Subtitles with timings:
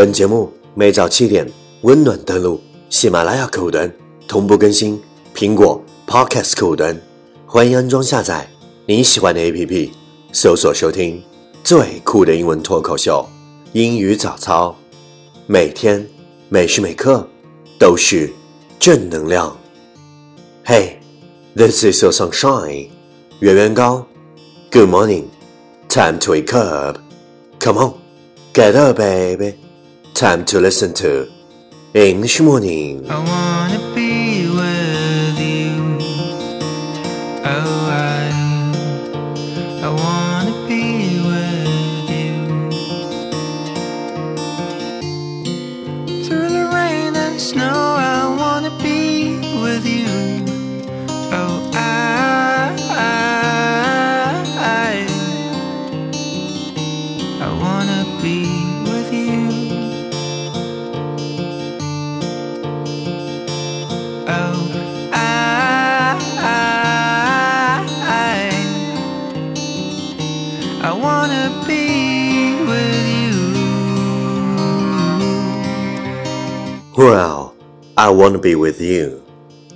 [0.00, 1.46] 本节目每早七点
[1.82, 2.58] 温暖登录
[2.88, 3.94] 喜马拉雅客户端，
[4.26, 4.98] 同步更新
[5.34, 6.98] 苹果 Podcast 客户端，
[7.44, 8.48] 欢迎安装下载
[8.86, 9.90] 你喜欢的 APP，
[10.32, 11.22] 搜索收听
[11.62, 13.28] 最酷的英文脱口秀——
[13.74, 14.74] 英语早操，
[15.46, 16.08] 每天
[16.48, 17.28] 每时每刻
[17.78, 18.32] 都是
[18.78, 19.54] 正能量。
[20.64, 20.94] Hey,
[21.54, 22.88] this is your sunshine，
[23.40, 24.06] 圆圆高
[24.70, 25.24] ，Good morning,
[25.90, 26.96] time to wake up.
[27.58, 27.92] Come on,
[28.54, 29.56] get up, baby.
[30.20, 31.32] Time to listen to
[31.94, 33.06] English morning.
[76.99, 77.53] Well,
[77.97, 79.21] I want to be with you.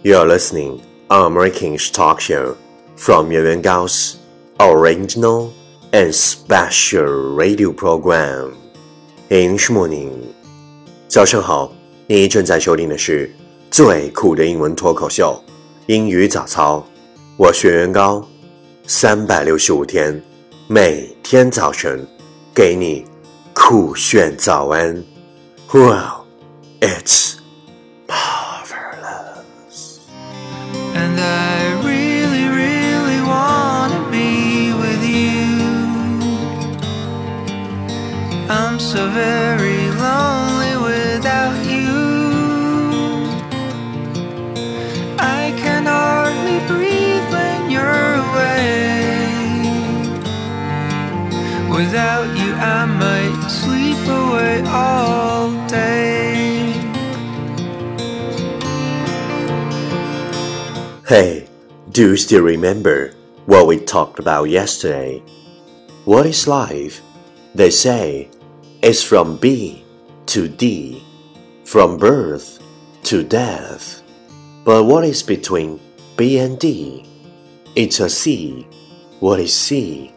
[0.04, 2.56] You're listening on American English talk show
[2.96, 4.18] from Yuan Yuan Gao's
[4.60, 5.54] original
[5.92, 8.54] and special radio program
[9.30, 10.12] English morning.
[11.08, 11.74] 早上好，
[12.08, 13.30] 你正在收听的是
[13.72, 15.44] 最酷的英文脱口秀
[15.88, 16.86] 英语早操。
[17.36, 18.28] 我是袁元高，
[18.86, 20.22] 三百六十五天，
[20.68, 22.06] 每天早晨
[22.54, 23.06] 给你
[23.54, 25.04] 酷炫早安。
[25.72, 26.23] Wow,
[26.85, 27.41] It's
[61.07, 61.51] Hey,
[61.91, 63.13] do you still remember
[63.45, 65.23] what we talked about yesterday?
[66.07, 67.03] What is life?
[67.55, 68.31] They say
[68.81, 69.85] it's from B
[70.25, 71.05] to D,
[71.67, 72.59] from birth
[73.03, 74.01] to death.
[74.65, 75.79] But what is between
[76.17, 77.05] B and D?
[77.77, 78.67] It's a C.
[79.21, 80.11] What is C?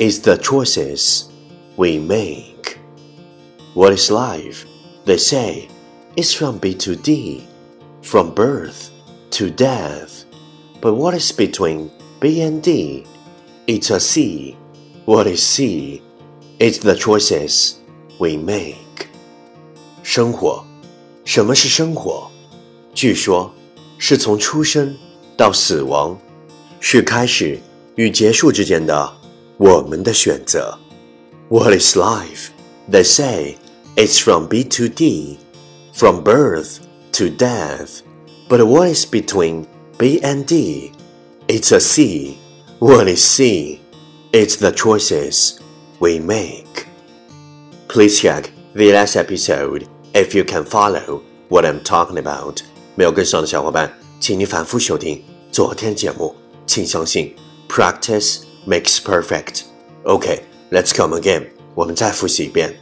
[0.00, 1.30] It's the choices
[1.76, 2.80] we make.
[3.74, 4.66] What is life?
[5.04, 5.68] They say
[6.16, 7.46] it's from B to D,
[8.02, 8.90] from birth
[9.30, 10.15] to death.
[10.81, 13.03] But what is between B and D?
[13.67, 14.55] It's a C.
[15.05, 16.01] What is C?
[16.59, 17.75] It's the choices
[18.19, 18.75] we make.
[20.03, 20.65] 生活，
[21.23, 22.29] 什么是生活？
[22.93, 23.51] 据说，
[23.97, 24.95] 是从出生
[25.37, 26.17] 到死亡，
[26.79, 27.59] 是开始
[27.95, 29.13] 与结束之间的
[29.57, 30.77] 我们的选择。
[31.49, 32.49] What is life?
[32.89, 33.57] They say
[33.95, 35.37] it's from B to D,
[35.93, 36.79] from birth
[37.13, 38.01] to death.
[38.49, 39.65] But what is between
[39.97, 40.91] B and D?
[41.47, 42.37] It's a C.
[42.79, 43.81] What is C?
[44.31, 45.59] It's the choices
[45.99, 46.87] we make.
[47.87, 52.61] Please check the last episode if you can follow what I'm talking about.
[52.95, 56.35] 没有跟上的小伙伴，请你反复收听昨天节目。
[56.65, 57.35] 请相信，
[57.67, 59.63] practice makes perfect.
[60.05, 60.39] Okay,
[60.71, 61.47] let's come again.
[61.75, 62.73] 我们再复习一遍。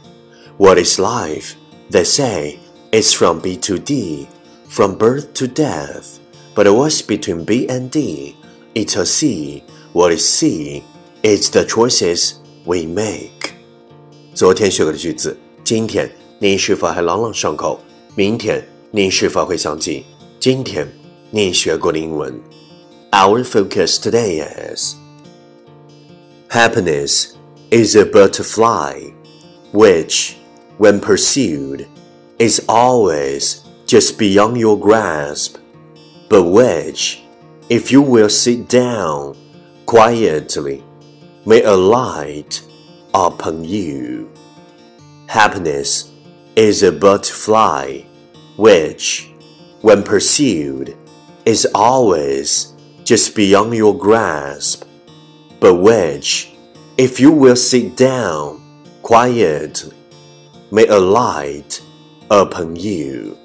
[0.58, 1.54] What is life?
[1.90, 2.58] They say
[2.92, 4.28] it's from B to D,
[4.68, 6.13] from birth to death.
[6.54, 8.36] But what's between B and D?
[8.74, 9.62] It's a C.
[9.92, 10.82] What is C?
[11.22, 12.34] It's the choices
[12.64, 13.52] we make.
[14.34, 17.80] 昨天学过的句子，今天你是否还朗朗上口？
[18.14, 20.04] 明天你是否会想起
[20.38, 20.86] 今天
[21.30, 22.40] 你学过的英文？
[23.12, 24.44] Our focus today
[24.74, 24.94] is
[26.48, 27.34] happiness
[27.70, 29.12] is a butterfly,
[29.72, 30.34] which,
[30.78, 31.86] when pursued,
[32.38, 35.56] is always just beyond your grasp,
[36.29, 37.23] but which,
[37.69, 39.35] if you will sit down
[39.85, 40.83] quietly,
[41.45, 42.61] may alight
[43.13, 44.31] upon you.
[45.27, 46.11] Happiness
[46.55, 48.01] is a butterfly,
[48.57, 49.31] which,
[49.81, 50.97] when pursued,
[51.45, 52.73] is always
[53.03, 54.85] just beyond your grasp,
[55.59, 56.55] but which,
[56.97, 58.61] if you will sit down
[59.01, 59.95] quietly,
[60.71, 61.81] may alight
[62.31, 63.37] upon you.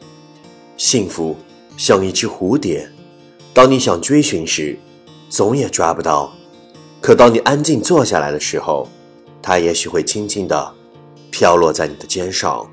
[0.76, 1.36] 幸福
[1.79, 2.87] 像一只蝴蝶，
[3.53, 4.77] 当你想追寻时，
[5.29, 6.31] 总也抓不到；
[7.01, 8.87] 可当你安静坐下来的时候，
[9.41, 10.73] 它也许会轻轻地
[11.31, 12.69] 飘落在你的肩上。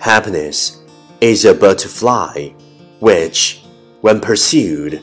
[0.00, 0.72] Happiness
[1.20, 2.52] is a butterfly
[3.00, 3.56] which,
[4.00, 5.00] when pursued,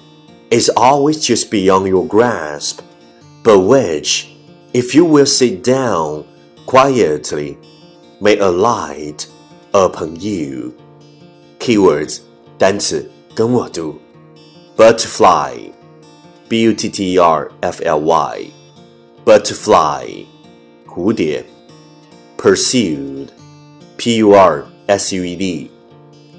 [0.50, 2.80] is always just beyond your grasp,
[3.44, 4.26] but which,
[4.74, 6.24] if you will sit down
[6.66, 7.58] quietly,
[8.20, 9.26] may alight
[9.72, 10.74] upon you.
[11.60, 12.20] Keywords
[12.58, 14.00] 单词跟我读，
[14.76, 15.72] butterfly,
[16.48, 18.52] b u t t e r f l y,
[19.26, 20.26] butterfly,
[20.88, 21.44] 蝴蝶，
[22.38, 23.28] pursued,
[23.98, 25.72] p u r s u e d,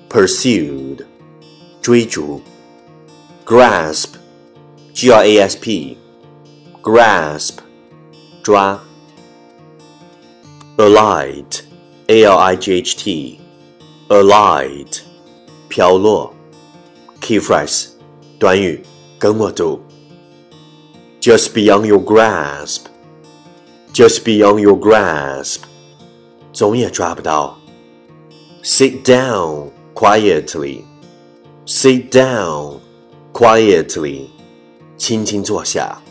[0.08, 1.04] pursued,
[1.80, 2.40] 追逐，
[3.46, 4.14] grasp,
[4.92, 5.96] g r a s p,
[6.82, 7.58] grasp,
[8.42, 8.80] 抓，
[10.76, 11.62] alight,
[12.08, 13.38] a l i g h t,
[14.08, 15.00] alight,
[15.75, 16.33] 飘落
[17.19, 17.87] ，key phrase，
[18.39, 18.81] 短语，
[19.19, 19.77] 跟我读。
[21.19, 25.57] Just beyond your grasp，just beyond your grasp，
[26.53, 27.59] 总也抓不到
[28.63, 32.79] ，sit down quietly，sit down
[33.33, 34.27] quietly，
[34.95, 36.01] 轻轻坐下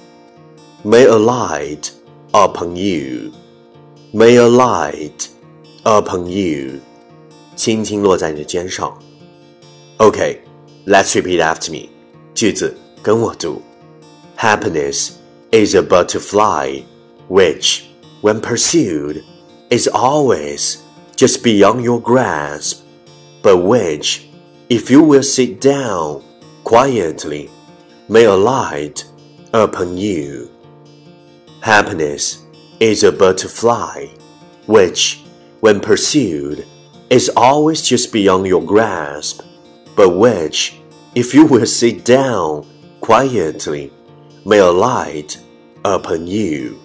[0.84, 1.88] ，may alight
[2.32, 5.28] upon you，may alight
[5.84, 6.81] upon you，
[7.56, 8.94] 轻轻落在你的肩上。
[10.00, 10.39] Okay,
[10.86, 11.89] let's repeat after me.
[12.33, 13.62] 句子跟我读。
[14.38, 15.12] Happiness
[15.51, 16.83] is a butterfly
[17.27, 17.83] which,
[18.21, 19.24] when pursued,
[19.69, 20.77] is always
[21.15, 22.83] just beyond your grasp,
[23.44, 24.30] but which,
[24.69, 26.21] if you will sit down
[26.63, 27.50] quietly,
[28.07, 29.03] may alight
[29.51, 30.50] upon you.
[31.62, 32.45] Happiness
[32.80, 34.07] is a butterfly
[34.68, 35.24] which,
[35.59, 36.65] when pursued,
[37.09, 39.41] is always just beyond your grasp,
[39.95, 40.80] but which,
[41.15, 42.65] if you will sit down
[43.01, 43.91] quietly,
[44.45, 45.39] may alight
[45.83, 46.80] upon you.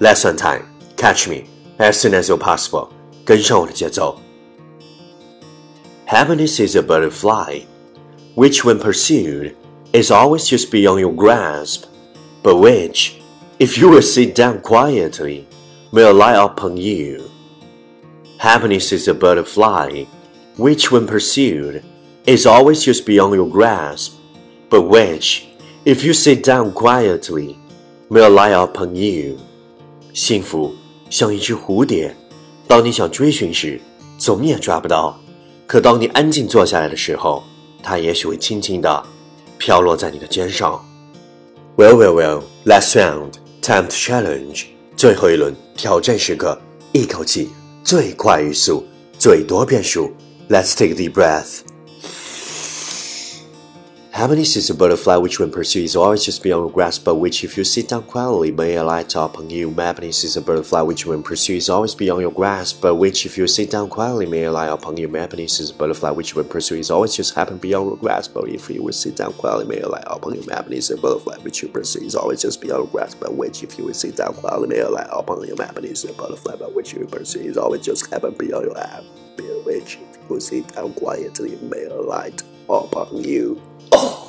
[0.00, 0.66] Lesson time.
[0.96, 1.48] Catch me
[1.78, 2.92] as soon as you're possible.
[3.24, 4.18] 跟上我的节奏。
[6.06, 7.60] Happiness is a butterfly,
[8.34, 9.54] which, when pursued,
[9.92, 11.86] is always just beyond your grasp,
[12.42, 13.20] but which,
[13.60, 15.46] if you will sit down quietly,
[15.92, 17.30] may alight upon you.
[18.38, 20.04] Happiness is a butterfly,
[20.56, 21.84] which, when pursued,
[22.26, 24.12] is always just beyond your grasp,
[24.68, 25.42] but which,
[25.84, 27.56] if you sit down quietly,
[28.08, 29.36] may alight upon you.
[30.12, 30.74] 幸福
[31.08, 32.14] 像一只蝴蝶，
[32.66, 33.80] 当你想追寻时，
[34.18, 35.14] 总也抓不到；
[35.66, 37.42] 可当你安静坐下来的时候，
[37.82, 39.02] 它也许会轻轻地
[39.58, 40.84] 飘落在你的肩上。
[41.76, 42.42] Well, well, well.
[42.66, 44.66] Last round, time to challenge.
[44.96, 46.60] 最后一轮挑战时刻，
[46.92, 47.48] 一口气
[47.82, 48.84] 最快语速，
[49.18, 50.12] 最多变数。
[50.50, 51.60] Let's take a deep breath.
[54.15, 57.43] Happiness is a butterfly which, when pursued, is always just beyond your grasp, but which,
[57.43, 59.69] if you sit down quietly, may alight upon you.
[59.73, 63.37] Happiness is a butterfly which, when pursued, is always beyond your grasp, but which, if
[63.37, 65.09] you sit down quietly, may alight upon you.
[65.09, 68.47] Happiness is a butterfly which, when pursued, is always just happen beyond your grasp, but
[68.47, 70.41] if you will sit down quietly, may alight upon you.
[70.49, 73.63] Happiness is a butterfly which, you pursue, is always just beyond your grasp, but which,
[73.63, 75.57] if you will sit down quietly, may alight upon you.
[75.57, 79.03] Happiness is a butterfly but which you pursue, is always just happen beyond your grasp,
[79.65, 83.57] which, if you will sit down quietly, may alight upon you.
[83.91, 84.27] 哦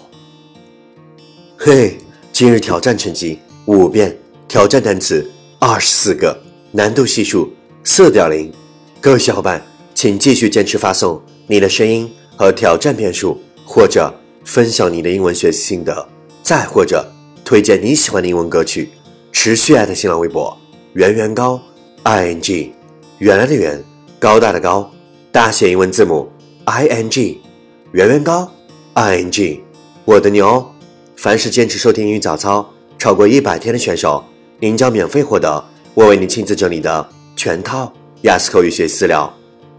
[1.59, 1.99] 嘿，
[2.33, 4.17] 今日挑战成绩五遍，
[4.47, 5.29] 挑战单词
[5.59, 6.39] 二十四个，
[6.71, 7.53] 难度系数
[7.83, 8.53] 四点零。
[9.01, 9.63] 各位小伙伴，
[9.95, 14.13] 请继续坚持发送你的声音和挑战遍数，或者
[14.45, 16.07] 分享你的英文学习心得，
[16.43, 17.05] 再或者
[17.45, 18.91] 推荐你喜欢的英文歌曲。
[19.33, 20.57] 持续艾特新浪微博
[20.95, 21.61] 圆圆高
[22.05, 22.73] i n g，
[23.19, 23.83] 原来的圆，
[24.19, 24.91] 高大的高，
[25.31, 26.29] 大写英文字母
[26.65, 27.41] i n g，
[27.93, 28.51] 圆圆高
[28.95, 29.63] i n g，
[30.05, 30.65] 我的牛。
[31.17, 34.23] 凡是坚持收听英语早操超过一百天的选手，
[34.59, 35.65] 您将免费获得
[35.95, 37.91] 我为你亲自整理的全套
[38.23, 39.33] 雅思口语学习资料；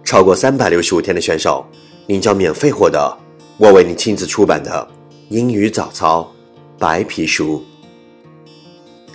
[0.06, 1.66] 超过三百六十五天的选手，
[2.08, 3.16] 您将免费获得
[3.58, 4.88] 我为你亲自出版的
[5.28, 6.32] 英语早操
[6.80, 7.62] 白皮书。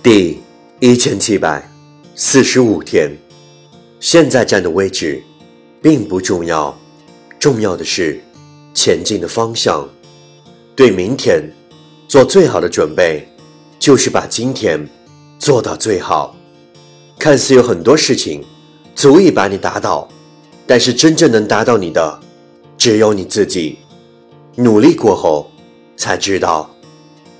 [0.03, 0.39] 第
[0.79, 1.67] 一千七百
[2.15, 3.11] 四十五天，
[3.99, 5.21] 现在站的位置
[5.81, 6.77] 并不重要，
[7.39, 8.21] 重要的是
[8.73, 9.87] 前进的方向。
[10.75, 11.43] 对明天。
[12.05, 13.27] 做最好的准备，
[13.79, 14.87] 就是把今天
[15.39, 16.35] 做到最好。
[17.17, 18.43] 看似有很多事情
[18.93, 20.07] 足以把你打倒，
[20.67, 22.19] 但是真正能打倒你的，
[22.77, 23.79] 只有你自己。
[24.55, 25.49] 努力过后，
[25.97, 26.69] 才知道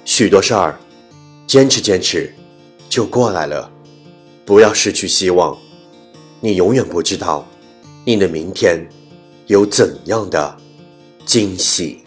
[0.06, 0.80] 许多事儿，
[1.46, 2.34] 坚持坚持
[2.90, 3.70] 就过来了。
[4.44, 5.56] 不要失去希望，
[6.40, 7.48] 你永远不知道
[8.06, 8.84] 你的明天
[9.46, 10.58] 有怎样的
[11.34, 11.98] 惊喜。